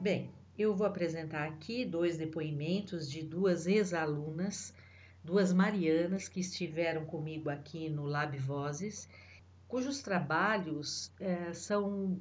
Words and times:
Bem, 0.00 0.30
eu 0.56 0.76
vou 0.76 0.86
apresentar 0.86 1.48
aqui 1.48 1.84
dois 1.84 2.16
depoimentos 2.16 3.10
de 3.10 3.20
duas 3.20 3.66
ex-alunas, 3.66 4.72
duas 5.24 5.52
Marianas 5.52 6.28
que 6.28 6.38
estiveram 6.38 7.04
comigo 7.04 7.50
aqui 7.50 7.90
no 7.90 8.04
Lab 8.04 8.38
Vozes, 8.38 9.08
cujos 9.66 10.00
trabalhos 10.00 11.10
é, 11.18 11.52
são 11.52 12.16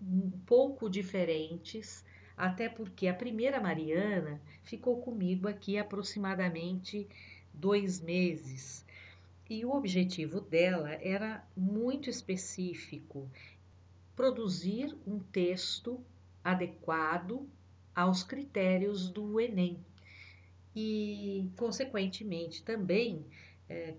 um 0.00 0.30
pouco 0.46 0.88
diferentes, 0.88 2.02
até 2.34 2.66
porque 2.66 3.06
a 3.06 3.14
primeira 3.14 3.60
Mariana 3.60 4.40
ficou 4.62 4.98
comigo 5.02 5.46
aqui 5.46 5.76
aproximadamente 5.76 7.06
dois 7.52 8.00
meses. 8.00 8.86
E 9.50 9.66
o 9.66 9.72
objetivo 9.72 10.40
dela 10.40 10.92
era 10.94 11.46
muito 11.54 12.08
específico: 12.08 13.28
produzir 14.16 14.96
um 15.06 15.18
texto 15.18 16.02
adequado 16.42 17.48
aos 17.94 18.22
critérios 18.22 19.10
do 19.10 19.40
Enem 19.40 19.84
e, 20.74 21.50
consequentemente, 21.56 22.62
também 22.62 23.26
é, 23.68 23.94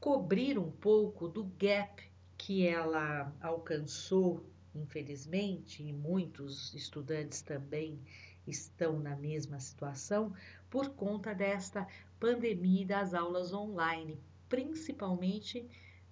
cobrir 0.00 0.58
um 0.58 0.70
pouco 0.70 1.28
do 1.28 1.44
gap 1.58 2.02
que 2.36 2.66
ela 2.66 3.32
alcançou, 3.40 4.44
infelizmente, 4.74 5.82
e 5.82 5.92
muitos 5.92 6.74
estudantes 6.74 7.40
também 7.40 8.00
estão 8.46 8.98
na 8.98 9.16
mesma 9.16 9.58
situação 9.60 10.34
por 10.68 10.90
conta 10.90 11.32
desta 11.32 11.86
pandemia 12.18 12.84
das 12.84 13.14
aulas 13.14 13.52
online, 13.52 14.18
principalmente 14.48 15.68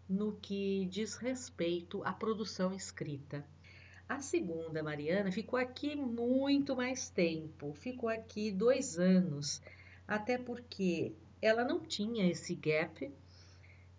no 0.08 0.36
que 0.36 0.86
diz 0.86 1.16
respeito 1.16 2.02
à 2.04 2.12
produção 2.12 2.72
escrita. 2.72 3.44
A 4.08 4.20
segunda, 4.20 4.82
Mariana, 4.82 5.32
ficou 5.32 5.58
aqui 5.58 5.96
muito 5.96 6.76
mais 6.76 7.08
tempo, 7.08 7.72
ficou 7.72 8.08
aqui 8.08 8.50
dois 8.50 8.98
anos, 8.98 9.62
até 10.06 10.36
porque 10.36 11.12
ela 11.40 11.64
não 11.64 11.80
tinha 11.80 12.30
esse 12.30 12.54
gap, 12.54 13.10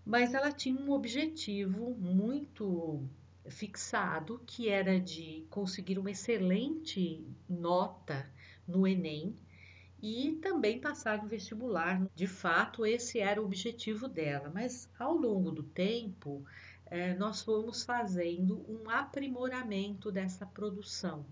mas 0.05 0.33
ela 0.33 0.51
tinha 0.51 0.79
um 0.79 0.91
objetivo 0.91 1.95
muito 1.95 3.01
fixado, 3.49 4.41
que 4.45 4.69
era 4.69 4.99
de 4.99 5.45
conseguir 5.49 5.97
uma 5.97 6.11
excelente 6.11 7.25
nota 7.49 8.29
no 8.67 8.87
Enem 8.87 9.35
e 10.01 10.33
também 10.41 10.79
passar 10.79 11.21
no 11.21 11.29
vestibular. 11.29 12.05
De 12.13 12.27
fato, 12.27 12.85
esse 12.85 13.19
era 13.19 13.41
o 13.41 13.45
objetivo 13.45 14.07
dela, 14.07 14.51
mas 14.53 14.89
ao 14.99 15.13
longo 15.15 15.51
do 15.51 15.63
tempo, 15.63 16.45
é, 16.93 17.15
nós 17.15 17.41
fomos 17.41 17.83
fazendo 17.83 18.63
um 18.69 18.87
aprimoramento 18.87 20.11
dessa 20.11 20.45
produção. 20.45 21.25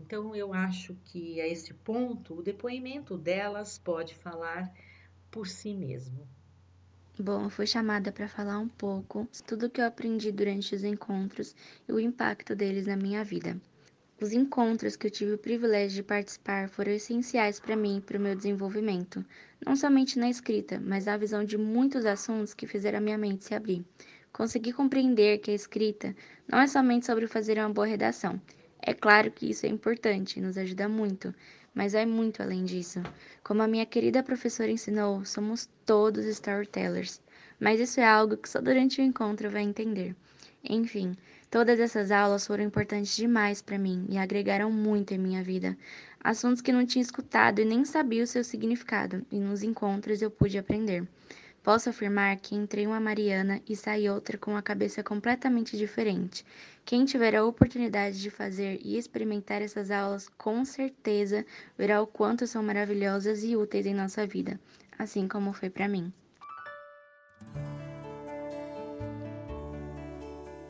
Então, 0.00 0.34
eu 0.34 0.54
acho 0.54 0.96
que 1.04 1.38
a 1.42 1.46
esse 1.46 1.74
ponto, 1.74 2.38
o 2.38 2.42
depoimento 2.42 3.18
delas 3.18 3.76
pode 3.76 4.14
falar 4.14 4.72
por 5.30 5.46
si 5.46 5.74
mesmo. 5.74 6.26
Bom, 7.18 7.44
eu 7.44 7.50
fui 7.50 7.66
chamada 7.66 8.10
para 8.10 8.26
falar 8.26 8.58
um 8.58 8.68
pouco 8.68 9.28
tudo 9.46 9.66
o 9.66 9.70
que 9.70 9.82
eu 9.82 9.84
aprendi 9.84 10.32
durante 10.32 10.74
os 10.74 10.82
encontros 10.82 11.54
e 11.86 11.92
o 11.92 12.00
impacto 12.00 12.56
deles 12.56 12.86
na 12.86 12.96
minha 12.96 13.22
vida. 13.22 13.60
Os 14.18 14.32
encontros 14.32 14.96
que 14.96 15.06
eu 15.06 15.10
tive 15.10 15.34
o 15.34 15.38
privilégio 15.38 15.96
de 15.96 16.02
participar 16.02 16.70
foram 16.70 16.92
essenciais 16.92 17.60
para 17.60 17.76
mim 17.76 17.98
e 17.98 18.00
para 18.00 18.16
o 18.16 18.20
meu 18.20 18.34
desenvolvimento, 18.34 19.22
não 19.66 19.76
somente 19.76 20.18
na 20.18 20.30
escrita, 20.30 20.80
mas 20.80 21.04
na 21.04 21.18
visão 21.18 21.44
de 21.44 21.58
muitos 21.58 22.06
assuntos 22.06 22.54
que 22.54 22.66
fizeram 22.66 22.98
a 22.98 23.02
minha 23.02 23.18
mente 23.18 23.44
se 23.44 23.54
abrir. 23.54 23.84
Consegui 24.34 24.72
compreender 24.72 25.38
que 25.38 25.52
a 25.52 25.54
escrita 25.54 26.12
não 26.48 26.58
é 26.58 26.66
somente 26.66 27.06
sobre 27.06 27.28
fazer 27.28 27.56
uma 27.56 27.70
boa 27.70 27.86
redação. 27.86 28.42
É 28.82 28.92
claro 28.92 29.30
que 29.30 29.48
isso 29.48 29.64
é 29.64 29.68
importante, 29.68 30.40
nos 30.40 30.58
ajuda 30.58 30.88
muito, 30.88 31.32
mas 31.72 31.94
é 31.94 32.04
muito 32.04 32.42
além 32.42 32.64
disso. 32.64 33.00
Como 33.44 33.62
a 33.62 33.68
minha 33.68 33.86
querida 33.86 34.24
professora 34.24 34.72
ensinou, 34.72 35.24
somos 35.24 35.68
todos 35.86 36.26
storytellers, 36.26 37.22
mas 37.60 37.78
isso 37.78 38.00
é 38.00 38.04
algo 38.04 38.36
que 38.36 38.48
só 38.48 38.60
durante 38.60 39.00
o 39.00 39.04
encontro 39.04 39.48
vai 39.48 39.62
entender. 39.62 40.16
Enfim, 40.68 41.16
todas 41.48 41.78
essas 41.78 42.10
aulas 42.10 42.44
foram 42.44 42.64
importantes 42.64 43.14
demais 43.14 43.62
para 43.62 43.78
mim 43.78 44.04
e 44.08 44.18
agregaram 44.18 44.68
muito 44.68 45.14
em 45.14 45.18
minha 45.18 45.44
vida. 45.44 45.78
Assuntos 46.18 46.60
que 46.60 46.72
não 46.72 46.84
tinha 46.84 47.02
escutado 47.02 47.60
e 47.60 47.64
nem 47.64 47.84
sabia 47.84 48.24
o 48.24 48.26
seu 48.26 48.42
significado, 48.42 49.24
e 49.30 49.38
nos 49.38 49.62
encontros 49.62 50.20
eu 50.20 50.30
pude 50.30 50.58
aprender. 50.58 51.06
Posso 51.64 51.88
afirmar 51.88 52.36
que 52.36 52.54
entrei 52.54 52.86
uma 52.86 53.00
Mariana 53.00 53.58
e 53.66 53.74
saí 53.74 54.06
outra 54.10 54.36
com 54.36 54.54
a 54.54 54.60
cabeça 54.60 55.02
completamente 55.02 55.78
diferente. 55.78 56.44
Quem 56.84 57.06
tiver 57.06 57.34
a 57.34 57.42
oportunidade 57.42 58.20
de 58.20 58.28
fazer 58.28 58.78
e 58.84 58.98
experimentar 58.98 59.62
essas 59.62 59.90
aulas, 59.90 60.28
com 60.28 60.62
certeza 60.62 61.42
verá 61.78 62.02
o 62.02 62.06
quanto 62.06 62.46
são 62.46 62.62
maravilhosas 62.62 63.42
e 63.42 63.56
úteis 63.56 63.86
em 63.86 63.94
nossa 63.94 64.26
vida, 64.26 64.60
assim 64.98 65.26
como 65.26 65.54
foi 65.54 65.70
para 65.70 65.88
mim. 65.88 66.12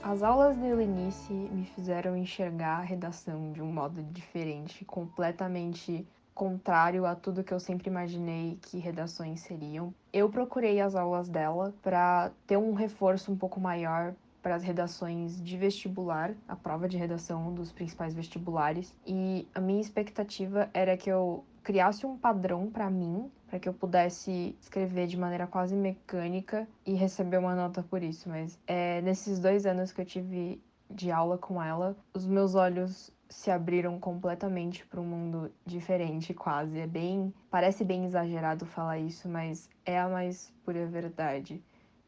As 0.00 0.22
aulas 0.22 0.56
de 0.56 0.64
Helenice 0.64 1.32
me 1.32 1.64
fizeram 1.74 2.16
enxergar 2.16 2.76
a 2.78 2.82
redação 2.82 3.50
de 3.50 3.60
um 3.60 3.72
modo 3.72 4.00
diferente, 4.00 4.84
completamente 4.84 6.06
contrário 6.34 7.06
a 7.06 7.14
tudo 7.14 7.44
que 7.44 7.54
eu 7.54 7.60
sempre 7.60 7.88
imaginei 7.88 8.58
que 8.62 8.78
redações 8.78 9.40
seriam. 9.40 9.94
Eu 10.12 10.28
procurei 10.28 10.80
as 10.80 10.94
aulas 10.94 11.28
dela 11.28 11.72
para 11.82 12.32
ter 12.46 12.56
um 12.56 12.74
reforço 12.74 13.30
um 13.30 13.36
pouco 13.36 13.60
maior 13.60 14.14
para 14.42 14.56
as 14.56 14.62
redações 14.62 15.40
de 15.40 15.56
vestibular, 15.56 16.34
a 16.46 16.54
prova 16.54 16.86
de 16.86 16.98
redação 16.98 17.54
dos 17.54 17.72
principais 17.72 18.12
vestibulares, 18.12 18.94
e 19.06 19.48
a 19.54 19.60
minha 19.60 19.80
expectativa 19.80 20.68
era 20.74 20.98
que 20.98 21.10
eu 21.10 21.42
criasse 21.62 22.04
um 22.04 22.18
padrão 22.18 22.70
para 22.70 22.90
mim, 22.90 23.30
para 23.48 23.58
que 23.58 23.66
eu 23.66 23.72
pudesse 23.72 24.54
escrever 24.60 25.06
de 25.06 25.16
maneira 25.16 25.46
quase 25.46 25.74
mecânica 25.74 26.68
e 26.84 26.92
receber 26.92 27.38
uma 27.38 27.54
nota 27.54 27.82
por 27.82 28.02
isso. 28.02 28.28
Mas 28.28 28.58
é, 28.66 29.00
nesses 29.00 29.38
dois 29.38 29.64
anos 29.64 29.92
que 29.92 30.02
eu 30.02 30.04
tive 30.04 30.60
de 30.90 31.10
aula 31.10 31.38
com 31.38 31.62
ela, 31.62 31.96
os 32.12 32.26
meus 32.26 32.54
olhos 32.54 33.10
se 33.34 33.50
abriram 33.50 33.98
completamente 33.98 34.86
para 34.86 35.00
um 35.00 35.04
mundo 35.04 35.52
diferente, 35.66 36.32
quase. 36.32 36.78
É 36.78 36.86
bem, 36.86 37.34
parece 37.50 37.84
bem 37.84 38.04
exagerado 38.04 38.64
falar 38.64 38.98
isso, 38.98 39.28
mas 39.28 39.68
é 39.84 39.98
a 39.98 40.08
mais 40.08 40.52
pura 40.64 40.86
verdade. 40.86 41.60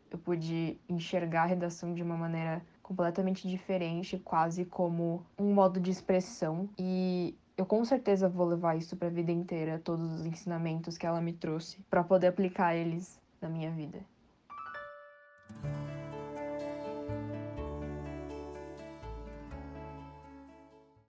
Eu 0.09 0.19
pude 0.19 0.79
enxergar 0.89 1.43
a 1.43 1.47
redação 1.47 1.93
de 1.93 2.03
uma 2.03 2.17
maneira 2.17 2.63
completamente 2.81 3.49
diferente, 3.49 4.17
quase 4.19 4.65
como 4.65 5.27
um 5.37 5.53
modo 5.53 5.81
de 5.81 5.91
expressão 5.91 6.69
e 6.79 7.37
eu 7.57 7.67
com 7.67 7.85
certeza 7.85 8.29
vou 8.29 8.47
levar 8.47 8.77
isso 8.77 8.97
para 8.97 9.09
a 9.09 9.11
vida 9.11 9.33
inteira, 9.33 9.81
todos 9.81 10.09
os 10.13 10.25
ensinamentos 10.25 10.97
que 10.97 11.07
ela 11.07 11.21
me 11.21 11.33
trouxe, 11.33 11.83
para 11.91 12.05
poder 12.05 12.29
aplicar 12.29 12.77
eles 12.77 13.21
na 13.41 13.49
minha 13.49 13.71
vida. 13.73 13.99